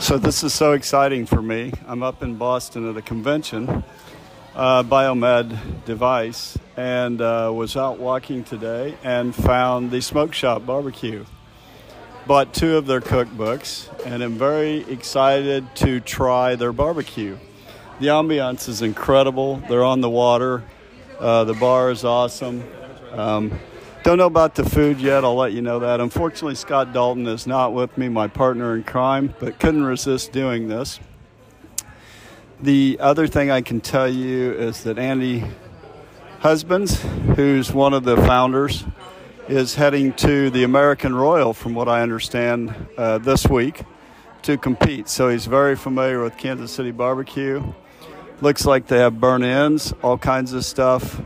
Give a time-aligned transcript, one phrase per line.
[0.00, 1.72] So this is so exciting for me.
[1.86, 3.82] I'm up in Boston at a convention,
[4.54, 11.24] uh, Biomed Device, and uh, was out walking today and found the Smoke Shop Barbecue.
[12.28, 17.36] Bought two of their cookbooks, and am very excited to try their barbecue.
[17.98, 19.56] The ambiance is incredible.
[19.68, 20.62] They're on the water.
[21.18, 22.62] Uh, the bar is awesome.
[23.12, 23.58] Um,
[24.08, 25.22] don't know about the food yet.
[25.22, 26.00] I'll let you know that.
[26.00, 30.68] Unfortunately, Scott Dalton is not with me, my partner in crime, but couldn't resist doing
[30.68, 30.98] this.
[32.62, 35.44] The other thing I can tell you is that Andy
[36.38, 37.02] Husbands,
[37.36, 38.86] who's one of the founders,
[39.46, 43.82] is heading to the American Royal, from what I understand, uh, this week
[44.40, 45.10] to compete.
[45.10, 47.74] So he's very familiar with Kansas City barbecue.
[48.40, 51.20] Looks like they have burnt ends, all kinds of stuff.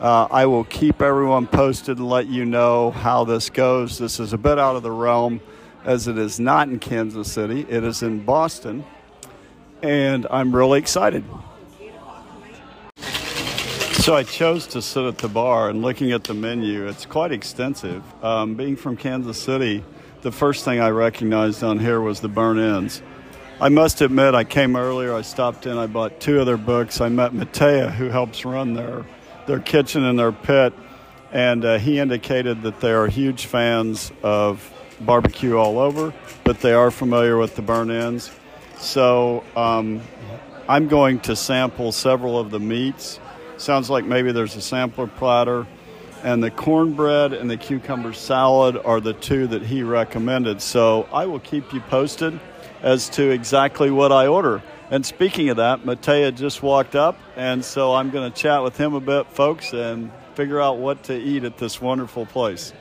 [0.00, 3.98] Uh, I will keep everyone posted and let you know how this goes.
[3.98, 5.40] This is a bit out of the realm
[5.84, 8.84] as it is not in Kansas City, it is in Boston,
[9.82, 11.24] and I'm really excited.
[13.92, 17.32] So I chose to sit at the bar and looking at the menu, it's quite
[17.32, 18.02] extensive.
[18.22, 19.82] Um, being from Kansas City,
[20.22, 23.02] the first thing I recognized on here was the burnt ends.
[23.60, 27.00] I must admit, I came earlier, I stopped in, I bought two other books.
[27.00, 29.04] I met Matea, who helps run there
[29.48, 30.74] their kitchen and their pit,
[31.32, 36.12] and uh, he indicated that they are huge fans of barbecue all over,
[36.44, 38.30] but they are familiar with the burnt ends.
[38.76, 40.02] So um,
[40.68, 43.20] I'm going to sample several of the meats.
[43.56, 45.66] Sounds like maybe there's a sampler platter.
[46.22, 50.60] And the cornbread and the cucumber salad are the two that he recommended.
[50.60, 52.38] So I will keep you posted
[52.82, 54.62] as to exactly what I order.
[54.90, 58.78] And speaking of that, Matea just walked up, and so I'm going to chat with
[58.78, 62.72] him a bit, folks, and figure out what to eat at this wonderful place.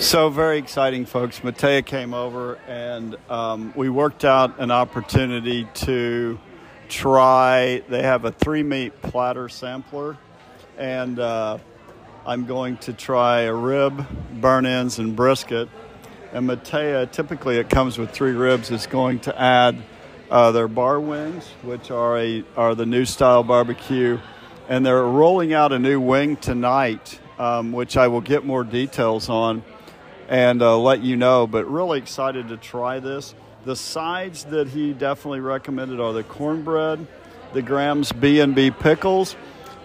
[0.00, 1.38] So very exciting, folks.
[1.40, 6.40] Matea came over, and um, we worked out an opportunity to
[6.88, 7.84] try.
[7.88, 10.16] They have a three meat platter sampler,
[10.76, 11.58] and uh,
[12.26, 14.04] I'm going to try a rib,
[14.40, 15.68] burnt ends, and brisket
[16.32, 19.82] and Matea, typically it comes with three ribs, is going to add
[20.30, 24.18] uh, their bar wings, which are a are the new style barbecue,
[24.68, 29.28] and they're rolling out a new wing tonight, um, which I will get more details
[29.28, 29.62] on
[30.28, 31.46] and uh, let you know.
[31.46, 33.34] But really excited to try this.
[33.64, 37.06] The sides that he definitely recommended are the cornbread,
[37.54, 39.34] the Graham's B and B pickles,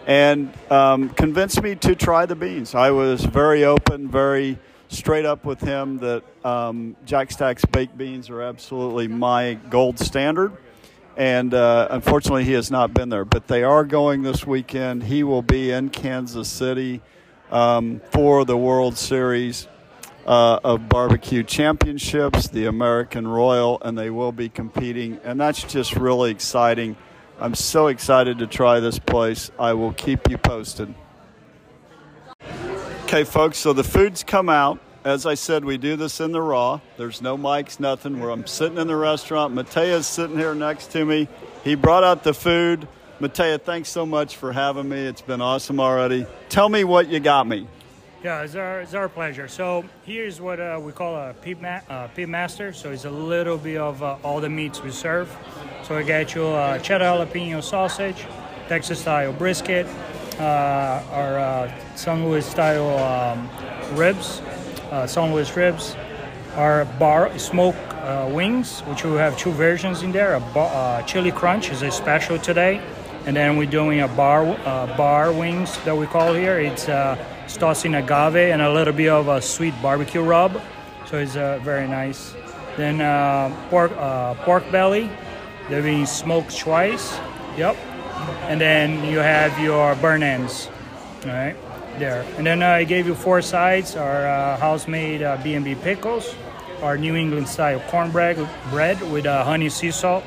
[0.05, 2.75] and um, convinced me to try the beans.
[2.75, 8.29] I was very open, very straight up with him that um, Jack Stack's baked beans
[8.29, 10.55] are absolutely my gold standard.
[11.15, 13.25] And uh, unfortunately, he has not been there.
[13.25, 15.03] But they are going this weekend.
[15.03, 17.01] He will be in Kansas City
[17.51, 19.67] um, for the World Series
[20.25, 25.19] uh, of Barbecue Championships, the American Royal, and they will be competing.
[25.23, 26.95] And that's just really exciting.
[27.39, 29.51] I'm so excited to try this place.
[29.59, 30.93] I will keep you posted.
[33.13, 34.79] Okay, folks, so the food's come out.
[35.03, 36.79] As I said, we do this in the raw.
[36.97, 38.19] There's no mics, nothing.
[38.19, 39.53] Where I'm sitting in the restaurant.
[39.53, 41.27] Matea's sitting here next to me.
[41.63, 42.87] He brought out the food.
[43.21, 44.97] Matea, thanks so much for having me.
[44.97, 46.25] It's been awesome already.
[46.49, 47.67] Tell me what you got me.
[48.23, 49.47] Yeah, it's our, it's our pleasure.
[49.47, 52.73] So here's what uh, we call a pit, ma- uh, pit master.
[52.73, 55.31] So it's a little bit of uh, all the meats we serve.
[55.83, 56.41] So we got you
[56.81, 58.25] cheddar jalapeno sausage,
[58.67, 59.85] Texas style brisket,
[60.39, 63.49] uh, our uh, San Luis style um,
[63.97, 64.41] ribs,
[64.91, 65.95] uh, San Luis ribs,
[66.55, 70.35] our bar smoke uh, wings, which we have two versions in there.
[70.35, 72.81] A bar, uh, chili crunch is a special today,
[73.25, 76.59] and then we're doing a bar uh, bar wings that we call here.
[76.59, 76.85] It's
[77.57, 80.61] tossing agave and a little bit of a sweet barbecue rub,
[81.05, 82.35] so it's very nice.
[82.77, 82.99] Then
[83.69, 83.91] pork
[84.45, 85.09] pork belly,
[85.69, 87.19] they're being smoked twice.
[87.57, 87.77] Yep,
[88.49, 90.69] and then you have your burnt ends,
[91.25, 91.55] all right,
[91.97, 92.25] there.
[92.37, 96.35] And then uh, I gave you four sides: our uh, house-made uh, B&B pickles,
[96.81, 98.37] our New England style cornbread
[98.69, 100.23] bread with uh, honey sea salt,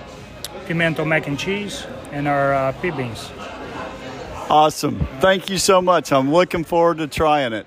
[0.66, 3.30] pimento mac and cheese, and our uh, pea beans.
[4.48, 5.06] Awesome!
[5.20, 6.12] Thank you so much.
[6.12, 7.66] I'm looking forward to trying it.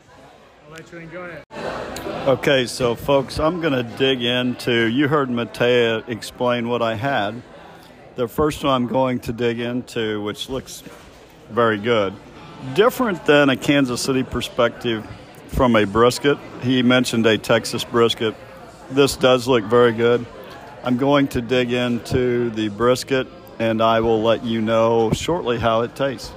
[0.66, 1.44] I'll let you enjoy it.
[2.28, 4.86] Okay, so folks, I'm going to dig into.
[4.86, 7.42] You heard Matea explain what I had.
[8.20, 10.84] The first one I'm going to dig into, which looks
[11.50, 12.14] very good,
[12.74, 15.08] different than a Kansas City perspective
[15.48, 16.38] from a brisket.
[16.62, 18.36] He mentioned a Texas brisket.
[18.92, 20.26] This does look very good.
[20.84, 23.26] I'm going to dig into the brisket
[23.58, 26.34] and I will let you know shortly how it tastes.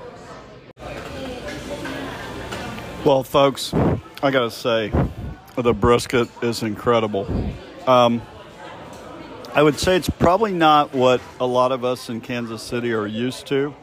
[3.05, 3.75] Well, folks,
[4.23, 4.93] I got to say,
[5.57, 7.27] the brisket is incredible.
[7.89, 8.23] Um,
[9.55, 13.07] I would say it's probably not what a lot of us in Kansas City are
[13.07, 13.75] used to,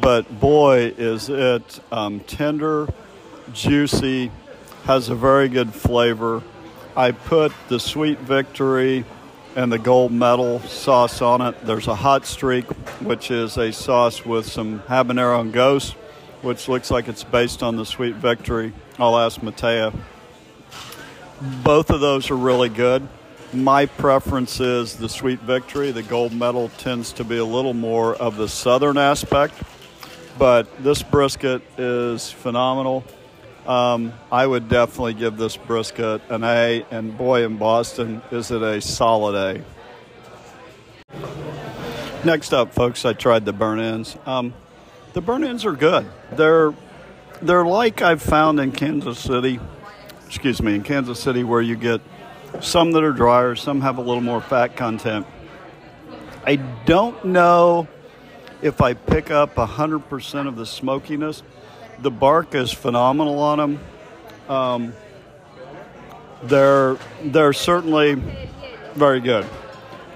[0.00, 2.88] but boy, is it um, tender,
[3.52, 4.32] juicy,
[4.86, 6.42] has a very good flavor.
[6.96, 9.04] I put the Sweet Victory
[9.54, 11.64] and the Gold Medal sauce on it.
[11.64, 12.64] There's a Hot Streak,
[13.00, 15.92] which is a sauce with some habanero and ghost,
[16.42, 18.72] which looks like it's based on the Sweet Victory.
[18.98, 19.96] I'll ask Matea.
[21.62, 23.06] Both of those are really good.
[23.52, 25.90] My preference is the Sweet Victory.
[25.90, 29.54] The Gold Medal tends to be a little more of the southern aspect,
[30.38, 33.02] but this brisket is phenomenal.
[33.66, 38.62] Um, I would definitely give this brisket an A, and boy, in Boston, is it
[38.62, 39.64] a solid A.
[42.24, 44.16] Next up, folks, I tried the burnt ends.
[44.26, 44.54] Um,
[45.12, 46.06] the burnt ends are good.
[46.32, 46.72] They're
[47.42, 49.58] they're like I've found in Kansas City.
[50.26, 52.00] Excuse me, in Kansas City, where you get
[52.60, 55.26] some that are drier, some have a little more fat content.
[56.44, 57.88] I don't know
[58.62, 61.42] if I pick up 100% of the smokiness.
[62.00, 63.80] The bark is phenomenal on them.
[64.48, 64.92] Um,
[66.42, 68.22] they're, they're certainly
[68.94, 69.46] very good.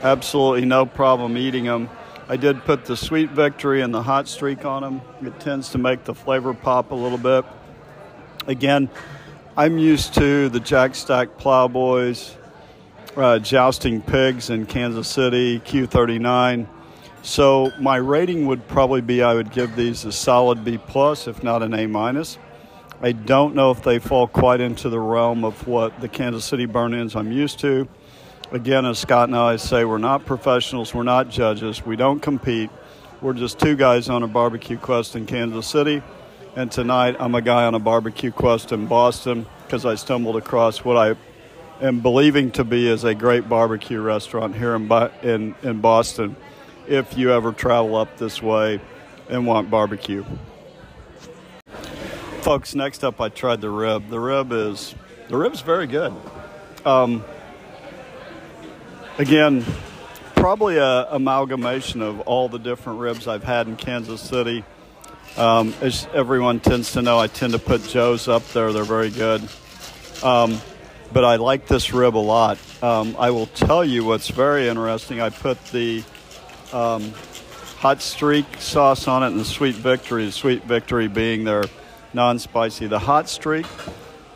[0.02, 1.88] Absolutely no problem eating them.
[2.28, 5.00] I did put the Sweet Victory and the Hot Streak on them.
[5.22, 7.44] It tends to make the flavor pop a little bit.
[8.46, 8.88] Again,
[9.56, 12.36] I'm used to the Jack Stack Plowboys,
[13.16, 16.66] uh, Jousting Pigs in Kansas City, Q39.
[17.22, 21.44] So my rating would probably be I would give these a solid B plus, if
[21.44, 22.36] not an A minus.
[23.00, 26.66] I don't know if they fall quite into the realm of what the Kansas City
[26.66, 27.86] burn-ins I'm used to.
[28.50, 32.70] Again, as Scott and I say, we're not professionals, we're not judges, we don't compete.
[33.22, 36.02] We're just two guys on a barbecue quest in Kansas City
[36.56, 40.84] and tonight I'm a guy on a barbecue quest in Boston because I stumbled across
[40.84, 41.16] what I
[41.84, 44.90] am believing to be is a great barbecue restaurant here in,
[45.22, 46.36] in, in Boston
[46.86, 48.80] if you ever travel up this way
[49.28, 50.24] and want barbecue.
[52.42, 54.08] Folks, next up I tried the rib.
[54.08, 54.94] The rib is
[55.28, 56.12] the rib's very good.
[56.84, 57.24] Um,
[59.18, 59.64] again,
[60.36, 64.62] probably a amalgamation of all the different ribs I've had in Kansas City
[65.36, 68.72] um, as everyone tends to know, I tend to put Joe's up there.
[68.72, 69.48] They're very good.
[70.22, 70.60] Um,
[71.12, 72.58] but I like this rib a lot.
[72.82, 75.20] Um, I will tell you what's very interesting.
[75.20, 76.02] I put the
[76.72, 77.12] um,
[77.78, 81.64] hot streak sauce on it and the sweet victory, the sweet victory being their
[82.12, 82.86] non spicy.
[82.86, 83.66] The hot streak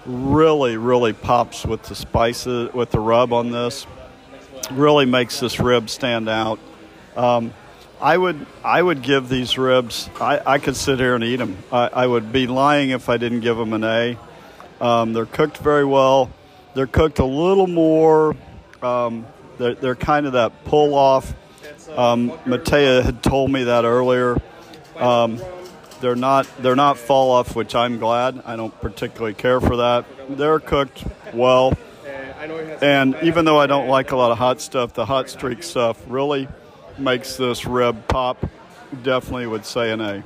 [0.05, 3.87] really, really pops with the spices, with the rub on this.
[4.71, 6.59] Really makes this rib stand out.
[8.01, 10.09] I would I would give these ribs.
[10.21, 11.57] I, I could sit here and eat them.
[11.73, 14.19] I, I would be lying if I didn't give them an A.
[14.81, 16.31] Um, they're cooked very well.
[16.75, 18.37] They're cooked a little more.
[18.83, 19.27] Um,
[19.59, 21.35] they're, they're kind of that pull off.
[21.97, 24.41] Um, Matea had told me that earlier.
[24.97, 25.41] Um,
[26.01, 28.43] they're not they're not fall off, which I'm glad.
[28.47, 30.05] I don't particularly care for that.
[30.29, 31.05] They're cooked
[31.35, 31.77] well.
[32.81, 36.01] And even though I don't like a lot of hot stuff, the hot streak stuff
[36.07, 36.47] really
[36.99, 38.45] makes this rib pop,
[39.03, 40.25] definitely would say an A.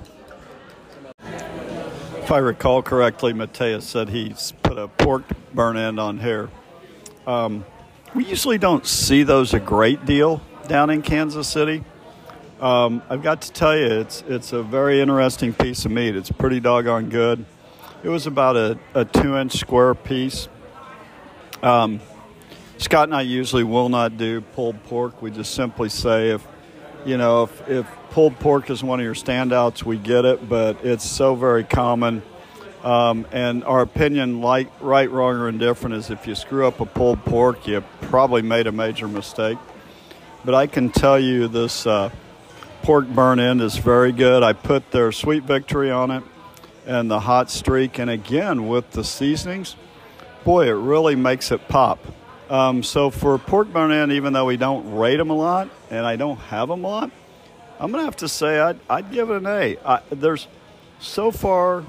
[2.19, 6.50] If I recall correctly, Mateus said he's put a pork burnt end on here.
[7.26, 7.64] Um,
[8.14, 11.84] we usually don't see those a great deal down in Kansas City.
[12.60, 16.14] Um, I've got to tell you, it's it's a very interesting piece of meat.
[16.14, 17.44] It's pretty doggone good.
[18.05, 20.48] It was about a, a two inch square piece.
[21.62, 22.00] Um,
[22.79, 25.22] Scott and I usually will not do pulled pork.
[25.22, 26.46] We just simply say if
[27.04, 30.84] you know, if, if pulled pork is one of your standouts, we get it, but
[30.84, 32.22] it's so very common.
[32.82, 36.86] Um, and our opinion, like right, wrong, or indifferent, is if you screw up a
[36.86, 39.58] pulled pork, you probably made a major mistake.
[40.44, 42.10] But I can tell you this uh,
[42.82, 44.42] pork burnt end is very good.
[44.42, 46.24] I put their sweet victory on it
[46.86, 49.76] and the hot streak, and again with the seasonings,
[50.44, 52.04] boy, it really makes it pop.
[52.52, 56.04] Um, so for pork burnt end, even though we don't rate them a lot and
[56.04, 57.10] I don't have them a lot,
[57.80, 59.78] I'm gonna have to say I'd, I'd give it an A.
[59.82, 60.48] I, there's
[61.00, 61.82] so far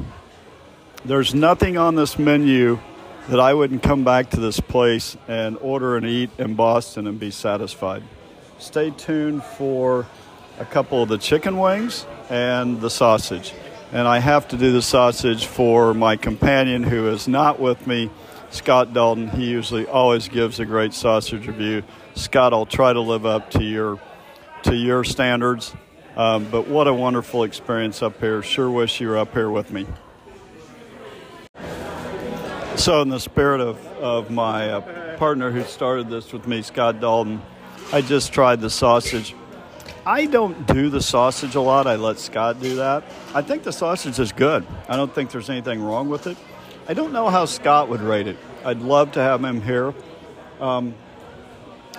[1.04, 2.80] there's nothing on this menu
[3.28, 7.20] that I wouldn't come back to this place and order and eat in Boston and
[7.20, 8.02] be satisfied.
[8.58, 10.08] Stay tuned for
[10.60, 13.54] a couple of the chicken wings and the sausage.
[13.92, 18.10] And I have to do the sausage for my companion who is not with me
[18.54, 19.30] Scott Dalton.
[19.30, 21.82] He usually always gives a great sausage review.
[22.14, 24.00] Scott, I'll try to live up to your
[24.64, 25.74] to your standards.
[26.16, 28.44] Um, but what a wonderful experience up here.
[28.44, 29.88] Sure wish you were up here with me.
[32.76, 37.00] So, in the spirit of, of my uh, partner who started this with me, Scott
[37.00, 37.42] Dalton,
[37.92, 39.36] I just tried the sausage.
[40.06, 41.88] I don't do the sausage a lot.
[41.88, 43.04] I let Scott do that.
[43.34, 44.66] I think the sausage is good.
[44.88, 46.38] I don't think there's anything wrong with it.
[46.86, 48.38] I don't know how Scott would rate it.
[48.66, 49.94] I'd love to have him here.
[50.60, 50.96] Um,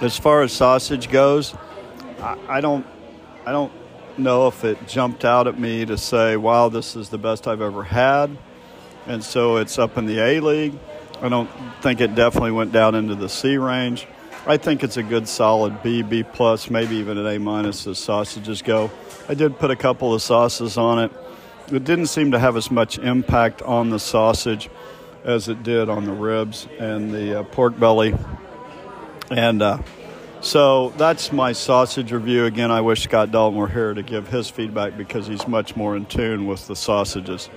[0.02, 1.54] as far as sausage goes,
[2.20, 2.86] I, I don't,
[3.46, 3.72] I don't
[4.18, 7.62] know if it jumped out at me to say, "Wow, this is the best I've
[7.62, 8.36] ever had,"
[9.06, 10.74] and so it's up in the A league.
[11.22, 11.48] I don't
[11.80, 14.06] think it definitely went down into the C range.
[14.46, 17.98] I think it's a good solid B, B plus, maybe even an A minus as
[17.98, 18.90] sausages go.
[19.30, 21.10] I did put a couple of sauces on it.
[21.72, 24.68] It didn't seem to have as much impact on the sausage
[25.24, 28.14] as it did on the ribs and the uh, pork belly.
[29.30, 29.78] And uh,
[30.42, 32.44] so that's my sausage review.
[32.44, 35.96] Again, I wish Scott Dalton were here to give his feedback because he's much more
[35.96, 37.48] in tune with the sausages.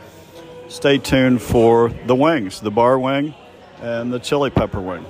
[0.69, 3.35] Stay tuned for the wings, the bar wing
[3.81, 5.05] and the chili pepper wing.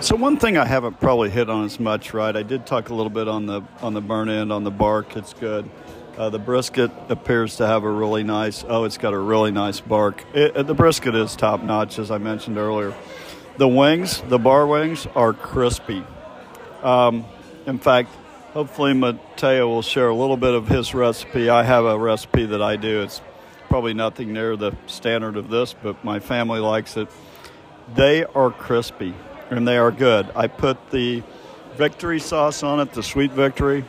[0.00, 2.34] So one thing I haven't probably hit on as much, right?
[2.34, 5.16] I did talk a little bit on the on the burnt end, on the bark.
[5.16, 5.68] It's good.
[6.18, 8.64] Uh, the brisket appears to have a really nice.
[8.66, 10.24] Oh, it's got a really nice bark.
[10.34, 12.92] It, the brisket is top notch, as I mentioned earlier.
[13.56, 16.02] The wings, the bar wings, are crispy.
[16.82, 17.24] Um,
[17.66, 18.10] in fact,
[18.52, 21.48] hopefully Mateo will share a little bit of his recipe.
[21.50, 23.02] I have a recipe that I do.
[23.02, 23.20] It's
[23.68, 27.08] probably nothing near the standard of this, but my family likes it.
[27.94, 29.14] They are crispy
[29.50, 30.26] and they are good.
[30.34, 31.22] I put the
[31.76, 33.84] victory sauce on it, the sweet victory.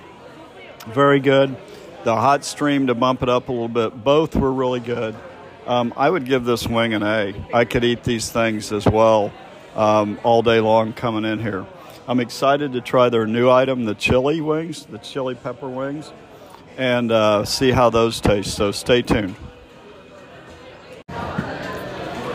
[0.90, 1.58] Very good.
[2.10, 4.04] The hot streak to bump it up a little bit.
[4.04, 5.16] Both were really good.
[5.68, 7.36] Um, I would give this wing an A.
[7.54, 9.32] I could eat these things as well
[9.76, 11.68] um, all day long coming in here.
[12.08, 16.12] I'm excited to try their new item, the chili wings, the chili pepper wings,
[16.80, 18.56] and uh, see how those taste.
[18.56, 19.36] So stay tuned.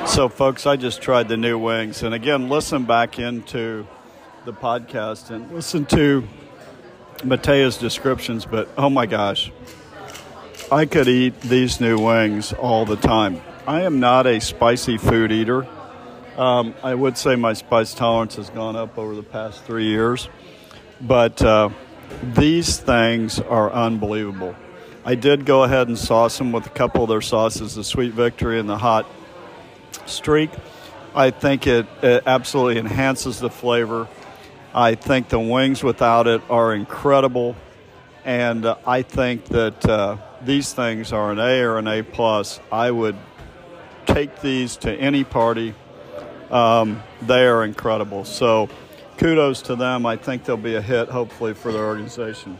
[0.06, 2.04] So, folks, I just tried the new wings.
[2.04, 3.88] And again, listen back into
[4.44, 6.22] the podcast and listen to
[7.24, 8.46] Mateo's descriptions.
[8.46, 9.52] But oh my gosh,
[10.70, 13.40] I could eat these new wings all the time.
[13.66, 15.66] I am not a spicy food eater.
[16.36, 20.28] Um, I would say my spice tolerance has gone up over the past three years.
[21.00, 21.70] But uh,
[22.22, 24.56] these things are unbelievable.
[25.04, 28.14] I did go ahead and sauce them with a couple of their sauces, the Sweet
[28.14, 29.06] Victory and the Hot
[30.06, 30.50] streak.
[31.14, 34.08] I think it, it absolutely enhances the flavor.
[34.74, 37.54] I think the wings without it are incredible,
[38.24, 42.58] and uh, I think that uh, these things are an A or an A plus.
[42.72, 43.16] I would
[44.06, 45.74] take these to any party.
[46.50, 48.24] Um, they are incredible.
[48.24, 48.68] So,
[49.16, 50.06] kudos to them.
[50.06, 52.58] I think they'll be a hit, hopefully, for their organization.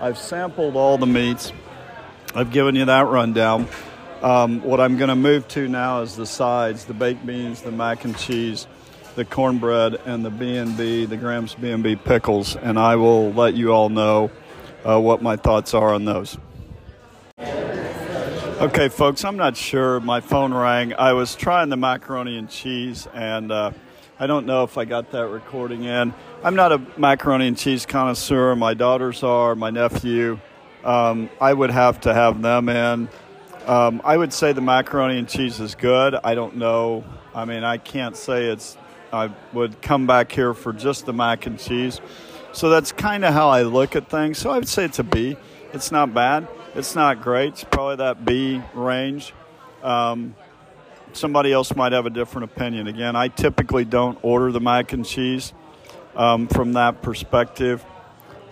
[0.00, 1.52] I've sampled all the meats.
[2.34, 3.68] I've given you that rundown.
[4.22, 7.70] Um, what I'm going to move to now is the sides, the baked beans, the
[7.70, 8.66] mac and cheese,
[9.14, 13.88] the cornbread, and the B&B, the Graham's B&B pickles, and I will let you all
[13.88, 14.30] know
[14.84, 16.36] uh, what my thoughts are on those.
[17.38, 20.00] Okay, folks, I'm not sure.
[20.00, 20.94] My phone rang.
[20.94, 23.72] I was trying the macaroni and cheese, and uh,
[24.18, 26.14] I don't know if I got that recording in.
[26.42, 28.54] I'm not a macaroni and cheese connoisseur.
[28.54, 30.38] My daughters are, my nephew.
[30.84, 33.08] Um, I would have to have them in.
[33.66, 36.14] Um, I would say the macaroni and cheese is good.
[36.22, 37.04] I don't know.
[37.34, 38.76] I mean, I can't say it's.
[39.14, 42.00] I would come back here for just the mac and cheese.
[42.52, 44.38] So that's kind of how I look at things.
[44.38, 45.36] So I would say it's a B.
[45.72, 46.48] It's not bad.
[46.74, 47.54] It's not great.
[47.54, 49.32] It's probably that B range.
[49.82, 50.34] Um,
[51.12, 52.86] somebody else might have a different opinion.
[52.86, 55.52] Again, I typically don't order the mac and cheese
[56.16, 57.84] um, from that perspective.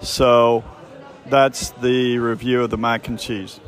[0.01, 0.65] So
[1.27, 3.61] that's the review of the mac and cheese.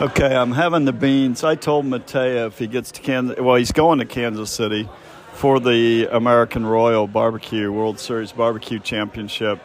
[0.00, 1.44] Okay, I'm having the beans.
[1.44, 4.88] I told Mateo if he gets to Kansas, well, he's going to Kansas City
[5.34, 9.60] for the American Royal Barbecue World Series Barbecue Championship.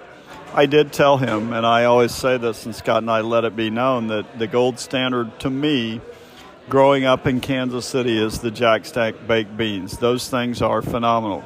[0.53, 3.55] I did tell him, and I always say this, and Scott and I let it
[3.55, 5.99] be known that the gold standard to me
[6.69, 9.97] growing up in Kansas City is the Jack Stack baked beans.
[9.97, 11.43] Those things are phenomenal.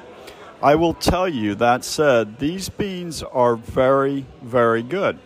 [0.62, 5.20] I will tell you, that said, these beans are very, very good.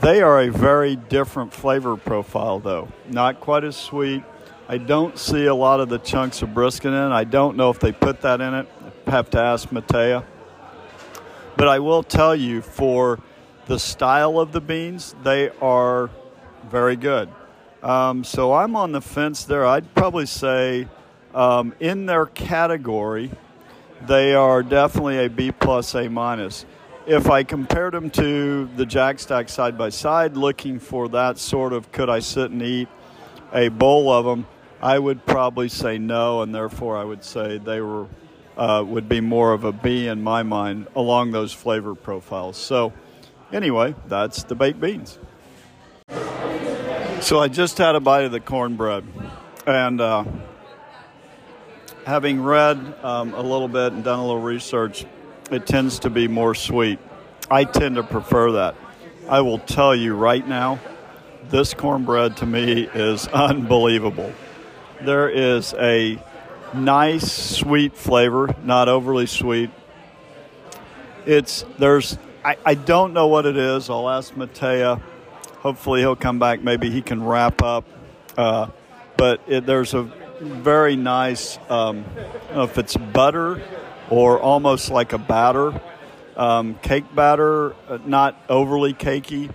[0.00, 2.88] They are a very different flavor profile, though.
[3.08, 4.22] Not quite as sweet.
[4.68, 7.12] I don't see a lot of the chunks of brisket in.
[7.12, 8.68] I don't know if they put that in it.
[9.06, 10.22] I have to ask Matea.
[11.56, 13.20] But I will tell you, for
[13.66, 16.10] the style of the beans, they are
[16.70, 17.30] very good.
[17.82, 19.64] Um, so I'm on the fence there.
[19.64, 20.88] I'd probably say
[21.34, 23.30] um, in their category,
[24.06, 26.66] they are definitely a B plus, A minus
[27.06, 31.72] if I compared them to the Jack Stack side by side, looking for that sort
[31.72, 32.88] of could I sit and eat
[33.52, 34.46] a bowl of them,
[34.82, 38.08] I would probably say no, and therefore I would say they were
[38.56, 42.56] uh, would be more of a B in my mind along those flavor profiles.
[42.56, 42.92] So,
[43.52, 45.18] anyway, that's the baked beans.
[47.20, 49.04] So, I just had a bite of the cornbread.
[49.66, 50.24] And uh,
[52.06, 55.04] having read um, a little bit and done a little research,
[55.50, 56.98] it tends to be more sweet.
[57.50, 58.74] I tend to prefer that.
[59.28, 60.80] I will tell you right now,
[61.50, 64.32] this cornbread to me is unbelievable.
[65.02, 66.20] There is a
[66.74, 69.70] nice sweet flavor, not overly sweet.
[71.24, 73.90] It's there's I, I don't know what it is.
[73.90, 75.00] I'll ask Matea.
[75.58, 76.62] Hopefully he'll come back.
[76.62, 77.84] Maybe he can wrap up.
[78.36, 78.68] Uh,
[79.16, 80.02] but it, there's a
[80.40, 81.58] very nice.
[81.68, 83.62] Um, I don't know if it's butter
[84.10, 85.80] or almost like a batter,
[86.36, 89.52] um, cake batter, uh, not overly cakey.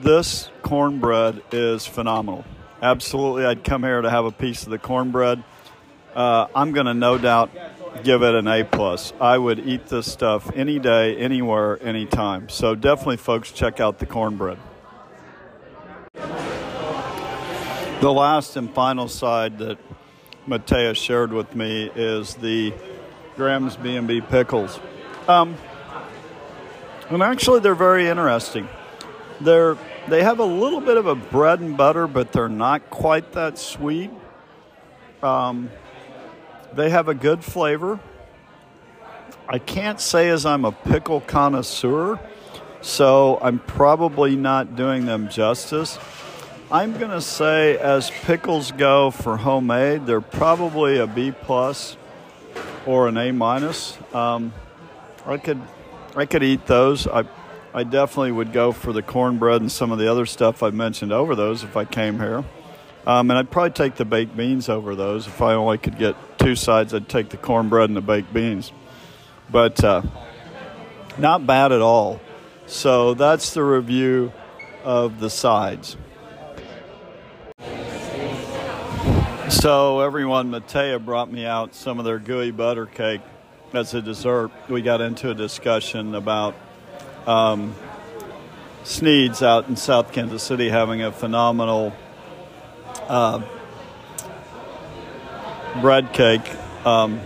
[0.00, 2.44] This cornbread is phenomenal.
[2.80, 5.42] Absolutely, I'd come here to have a piece of the cornbread.
[6.14, 7.50] Uh, I'm going to no doubt
[8.04, 9.12] give it an A plus.
[9.20, 12.48] I would eat this stuff any day, anywhere, anytime.
[12.48, 14.58] So definitely, folks, check out the cornbread.
[18.00, 19.78] The last and final side that
[20.46, 22.72] Matea shared with me is the
[23.38, 24.80] Graham's B&B pickles.
[25.28, 25.56] Um,
[27.08, 28.68] and actually, they're very interesting.
[29.40, 29.78] They're
[30.08, 33.56] they have a little bit of a bread and butter, but they're not quite that
[33.56, 34.10] sweet.
[35.22, 35.70] Um,
[36.72, 38.00] they have a good flavor.
[39.48, 42.18] I can't say as I'm a pickle connoisseur,
[42.80, 45.96] so I'm probably not doing them justice.
[46.72, 51.96] I'm going to say, as pickles go for homemade, they're probably a B plus
[52.88, 53.98] or an A minus.
[54.14, 54.52] Um,
[55.26, 55.60] I could,
[56.16, 57.06] I could eat those.
[57.06, 57.24] I
[57.74, 61.12] I definitely would go for the cornbread and some of the other stuff I mentioned
[61.12, 62.44] over those if I came here.
[63.06, 65.26] Um, and I'd probably take the baked beans over those.
[65.26, 68.72] If I only could get two sides, I'd take the cornbread and the baked beans.
[69.50, 70.02] But uh,
[71.18, 72.20] not bad at all.
[72.66, 74.32] So that's the review
[74.82, 75.96] of the sides.
[79.50, 83.22] So everyone, Matea brought me out some of their gooey butter cake
[83.72, 84.50] as a dessert.
[84.68, 86.54] We got into a discussion about
[87.26, 87.74] um,
[88.84, 91.94] Snead's out in South Kansas City having a phenomenal
[93.08, 93.40] uh,
[95.80, 96.46] bread cake.
[96.84, 97.18] Um,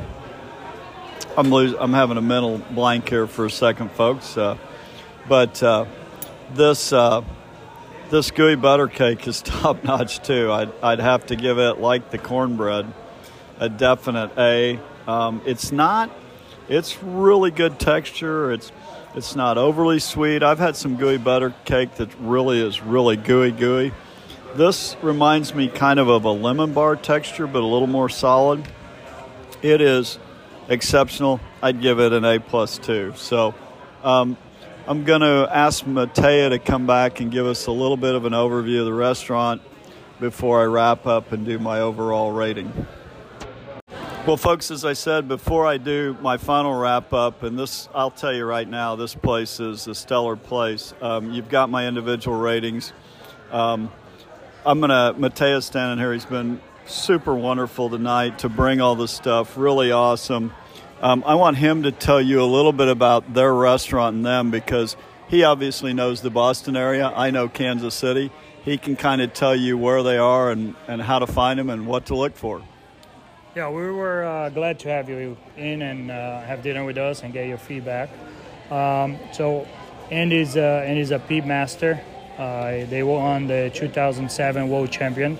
[1.36, 4.38] I'm losing, I'm having a mental blank here for a second, folks.
[4.38, 4.56] Uh,
[5.28, 5.86] but uh,
[6.54, 7.22] this uh,
[8.12, 10.52] this gooey butter cake is top notch too.
[10.52, 12.92] I'd, I'd have to give it like the cornbread
[13.58, 14.78] a definite A.
[15.06, 16.10] Um, it's not.
[16.68, 18.52] It's really good texture.
[18.52, 18.70] It's
[19.14, 20.42] it's not overly sweet.
[20.42, 23.92] I've had some gooey butter cake that really is really gooey gooey.
[24.56, 28.66] This reminds me kind of of a lemon bar texture, but a little more solid.
[29.62, 30.18] It is
[30.68, 31.40] exceptional.
[31.62, 33.14] I'd give it an A plus two.
[33.16, 33.54] So
[34.02, 34.36] um,
[34.84, 38.24] I'm going to ask Matea to come back and give us a little bit of
[38.24, 39.62] an overview of the restaurant
[40.18, 42.72] before I wrap up and do my overall rating.
[44.26, 48.10] Well, folks, as I said before, I do my final wrap up, and this I'll
[48.10, 50.94] tell you right now, this place is a stellar place.
[51.00, 52.92] Um, you've got my individual ratings.
[53.52, 53.92] Um,
[54.66, 56.12] I'm gonna Matea's standing here.
[56.12, 59.56] He's been super wonderful tonight to bring all this stuff.
[59.56, 60.52] Really awesome.
[61.02, 64.52] Um, I want him to tell you a little bit about their restaurant and them
[64.52, 67.12] because he obviously knows the Boston area.
[67.16, 68.30] I know Kansas City.
[68.64, 71.70] He can kind of tell you where they are and, and how to find them
[71.70, 72.62] and what to look for.
[73.56, 77.24] Yeah, we were uh, glad to have you in and uh, have dinner with us
[77.24, 78.08] and get your feedback.
[78.70, 79.66] Um, so,
[80.12, 82.00] Andy's uh, Andy's a peep master.
[82.38, 85.36] Uh, they won the 2007 world champion.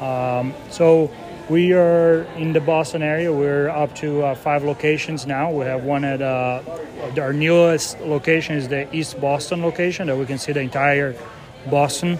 [0.00, 1.10] Um, so
[1.48, 3.32] we are in the Boston area.
[3.32, 5.50] We're up to uh, five locations now.
[5.50, 6.62] We have one at uh,
[7.18, 11.14] our newest location is the East Boston location that we can see the entire
[11.70, 12.18] Boston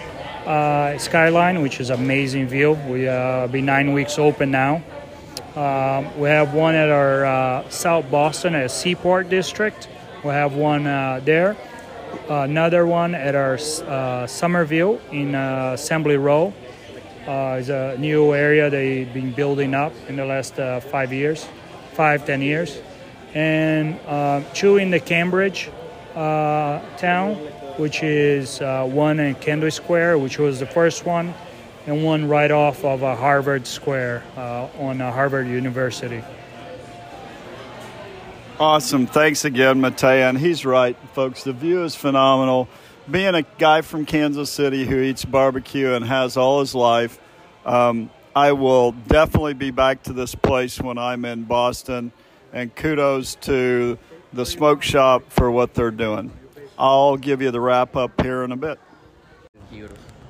[0.98, 2.72] skyline, which is amazing view.
[2.88, 4.82] We uh, be nine weeks open now.
[5.56, 9.88] Um, we have one at our uh, South Boston at Seaport District.
[10.24, 11.56] We have one uh, there.
[12.28, 16.52] Uh, another one at our uh, Somerville in uh, Assembly Row.
[17.26, 20.54] Uh, it's a new area they've been building up in the last
[20.90, 21.46] five years,
[21.92, 22.78] five, ten years.
[23.34, 23.98] And
[24.54, 25.70] two in the Cambridge
[26.14, 27.34] town,
[27.78, 31.34] which is one in Kendall Square, which was the first one
[31.86, 36.22] and one right off of uh, Harvard Square uh, on uh, Harvard University.
[38.58, 39.06] Awesome.
[39.06, 40.28] Thanks again, Matea.
[40.28, 41.44] And he's right, folks.
[41.44, 42.68] The view is phenomenal.
[43.10, 47.18] Being a guy from Kansas City who eats barbecue and has all his life,
[47.66, 52.12] um, I will definitely be back to this place when I'm in Boston.
[52.54, 53.98] and kudos to
[54.32, 56.30] the smoke shop for what they're doing.
[56.78, 58.78] I'll give you the wrap up here in a bit.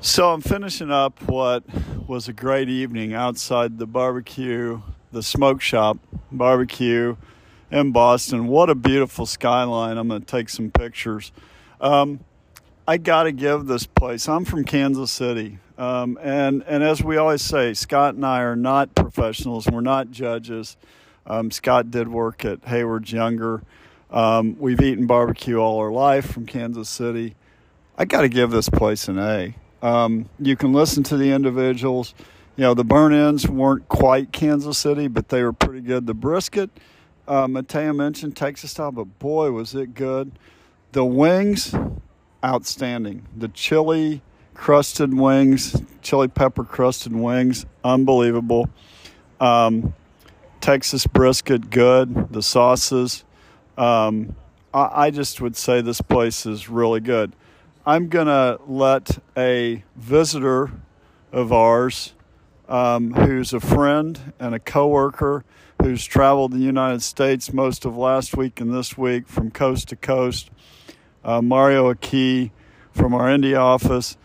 [0.01, 1.65] So I'm finishing up what
[2.09, 4.81] was a great evening outside the barbecue,
[5.13, 5.99] the smoke shop
[6.33, 7.17] barbecue
[7.71, 8.47] in Boston.
[8.47, 9.99] What a beautiful skyline.
[9.99, 11.31] I'm going to take some pictures.
[11.81, 12.21] Um,
[12.87, 14.29] I got to give this place.
[14.29, 18.57] I'm from Kansas City, um, and and as we always say, Scott and I are
[18.57, 19.67] not professionals.
[19.67, 20.77] We're not judges.
[21.27, 23.63] Um, Scott did work at Haywards Younger.
[24.11, 27.37] Um, we've eaten barbecue all our life from Kansas City.
[27.97, 29.55] I got to give this place an A.
[29.81, 32.15] Um, you can listen to the individuals.
[32.57, 36.07] You know, the burn ins weren't quite Kansas City, but they were pretty good.
[36.07, 36.69] The brisket,
[37.27, 40.33] uh, Mateo mentioned Texas style, but boy, was it good.
[40.93, 41.75] The wings,
[42.45, 43.27] outstanding.
[43.37, 44.23] The chili
[44.55, 48.69] crusted wings, chili pepper crusted wings, unbelievable.
[49.41, 49.95] Um,
[50.61, 52.33] Texas brisket, good.
[52.33, 53.25] The sauces.
[53.77, 54.37] Um,
[54.73, 57.33] I, I just would say this place is really good.
[57.87, 60.71] I'm going to let a visitor
[61.33, 62.15] of ours
[62.69, 65.45] um, who's a friend and a coworker
[65.83, 69.97] who's traveled the United States most of last week and this week from coast to
[69.97, 70.51] coast,
[71.25, 72.53] uh, Mario Aki
[72.93, 74.17] from our India office.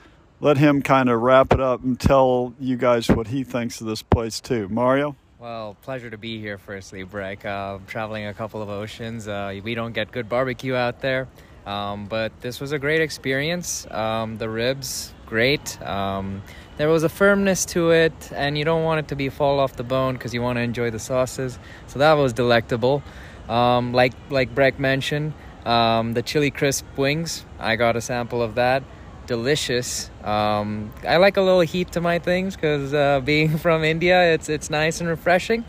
[0.42, 3.88] Let him kind of wrap it up and tell you guys what he thinks of
[3.88, 4.70] this place too.
[4.70, 5.16] Mario?
[5.40, 7.46] Well, pleasure to be here, firstly, Breck.
[7.46, 9.28] Uh, traveling a couple of oceans.
[9.28, 11.28] Uh, we don't get good barbecue out there.
[11.66, 13.90] Um, but this was a great experience.
[13.92, 15.82] Um, the ribs, great.
[15.82, 16.42] Um,
[16.78, 19.76] there was a firmness to it, and you don't want it to be fall off
[19.76, 21.60] the bone because you want to enjoy the sauces.
[21.88, 23.04] So that was delectable.
[23.48, 25.34] Um, like like Breck mentioned,
[25.66, 27.46] um, the chili crisp wings.
[27.60, 28.84] I got a sample of that.
[29.26, 30.10] Delicious.
[30.24, 34.50] Um, I like a little heat to my things because uh, being from India, it's
[34.50, 35.66] it's nice and refreshing.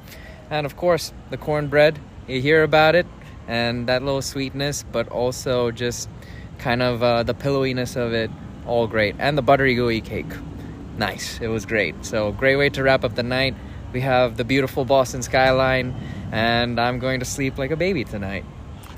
[0.50, 1.98] And of course, the cornbread.
[2.26, 3.06] You hear about it
[3.48, 6.08] and that little sweetness, but also just
[6.58, 8.30] kind of uh, the pillowiness of it,
[8.66, 9.16] all great.
[9.18, 10.32] And the buttery gooey cake,
[10.96, 11.40] nice.
[11.40, 12.04] It was great.
[12.04, 13.56] So great way to wrap up the night.
[13.92, 15.96] We have the beautiful Boston skyline,
[16.30, 18.44] and I'm going to sleep like a baby tonight.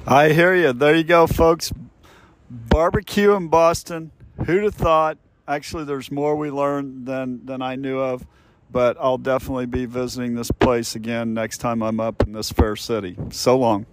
[0.07, 0.73] I hear you.
[0.73, 1.73] There you go, folks.
[2.51, 4.12] Barbecue in Boston.
[4.47, 5.19] Who'd have thought?
[5.47, 8.27] Actually, there's more we learned than than I knew of
[8.73, 12.75] but I'll definitely be visiting this place again next time I'm up in this fair
[12.75, 13.17] city.
[13.31, 13.87] So long.